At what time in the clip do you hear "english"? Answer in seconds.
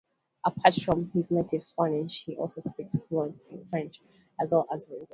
4.89-5.09